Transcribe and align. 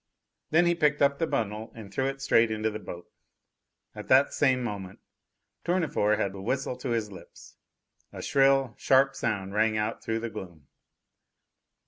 Then 0.49 0.65
he 0.65 0.73
picked 0.73 0.99
up 1.03 1.19
the 1.19 1.27
bundle 1.27 1.71
and 1.75 1.93
threw 1.93 2.07
it 2.07 2.23
straight 2.23 2.49
into 2.49 2.71
the 2.71 2.79
boat. 2.79 3.11
At 3.93 4.07
that 4.07 4.33
same 4.33 4.63
moment 4.63 4.97
Tournefort 5.63 6.17
had 6.17 6.33
the 6.33 6.41
whistle 6.41 6.75
to 6.77 6.89
his 6.89 7.11
lips. 7.11 7.55
A 8.11 8.23
shrill, 8.23 8.73
sharp 8.79 9.13
sound 9.15 9.53
rang 9.53 9.77
out 9.77 10.03
through 10.03 10.21
the 10.21 10.31
gloom. 10.31 10.65